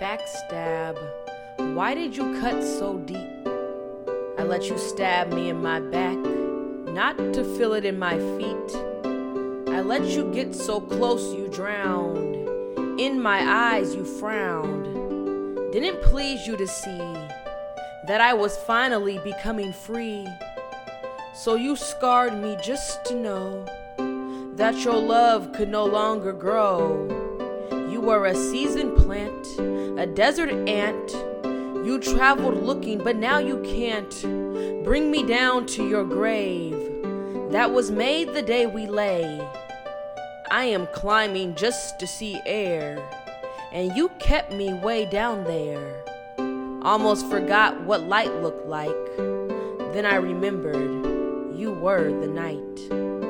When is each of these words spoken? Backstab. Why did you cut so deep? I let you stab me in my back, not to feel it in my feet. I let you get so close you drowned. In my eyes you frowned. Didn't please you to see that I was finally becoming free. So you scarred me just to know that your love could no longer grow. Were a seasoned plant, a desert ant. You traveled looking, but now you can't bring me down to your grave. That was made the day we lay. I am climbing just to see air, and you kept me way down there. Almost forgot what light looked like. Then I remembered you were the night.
Backstab. 0.00 0.96
Why 1.74 1.94
did 1.94 2.16
you 2.16 2.40
cut 2.40 2.62
so 2.62 2.96
deep? 3.00 3.46
I 4.38 4.44
let 4.44 4.64
you 4.70 4.78
stab 4.78 5.30
me 5.30 5.50
in 5.50 5.60
my 5.60 5.78
back, 5.78 6.16
not 6.16 7.18
to 7.18 7.44
feel 7.58 7.74
it 7.74 7.84
in 7.84 7.98
my 7.98 8.16
feet. 8.38 8.76
I 9.74 9.82
let 9.82 10.04
you 10.04 10.32
get 10.32 10.54
so 10.54 10.80
close 10.80 11.34
you 11.34 11.48
drowned. 11.48 12.34
In 12.98 13.20
my 13.20 13.40
eyes 13.40 13.94
you 13.94 14.06
frowned. 14.06 14.86
Didn't 15.70 16.00
please 16.00 16.46
you 16.46 16.56
to 16.56 16.66
see 16.66 17.12
that 18.06 18.22
I 18.22 18.32
was 18.32 18.56
finally 18.56 19.18
becoming 19.18 19.70
free. 19.70 20.26
So 21.34 21.56
you 21.56 21.76
scarred 21.76 22.40
me 22.40 22.56
just 22.64 23.04
to 23.04 23.14
know 23.14 23.66
that 24.54 24.82
your 24.82 24.96
love 24.96 25.52
could 25.52 25.68
no 25.68 25.84
longer 25.84 26.32
grow. 26.32 27.29
Were 28.10 28.26
a 28.26 28.34
seasoned 28.34 28.96
plant, 28.96 29.46
a 29.96 30.04
desert 30.04 30.50
ant. 30.68 31.12
You 31.86 32.00
traveled 32.00 32.60
looking, 32.60 32.98
but 32.98 33.14
now 33.14 33.38
you 33.38 33.62
can't 33.62 34.10
bring 34.82 35.12
me 35.12 35.22
down 35.22 35.64
to 35.66 35.88
your 35.88 36.02
grave. 36.02 36.74
That 37.52 37.70
was 37.72 37.92
made 37.92 38.34
the 38.34 38.42
day 38.42 38.66
we 38.66 38.88
lay. 38.88 39.40
I 40.50 40.64
am 40.64 40.88
climbing 40.88 41.54
just 41.54 42.00
to 42.00 42.06
see 42.08 42.40
air, 42.46 42.98
and 43.70 43.96
you 43.96 44.08
kept 44.18 44.52
me 44.52 44.74
way 44.74 45.06
down 45.06 45.44
there. 45.44 46.02
Almost 46.82 47.30
forgot 47.30 47.80
what 47.82 48.08
light 48.08 48.34
looked 48.42 48.66
like. 48.66 48.90
Then 49.94 50.04
I 50.04 50.16
remembered 50.16 51.54
you 51.56 51.70
were 51.70 52.10
the 52.20 52.26
night. 52.26 53.29